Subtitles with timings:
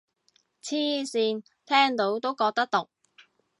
[0.63, 2.89] 黐線，聽到都覺得毒